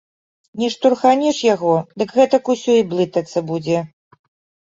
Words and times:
Не 0.61 0.67
штурханеш 0.75 1.41
яго, 1.55 1.75
дык 2.01 2.09
гэтак 2.19 2.43
усё 2.53 2.71
і 2.81 2.85
блытацца 2.93 3.39
будзе. 3.51 3.77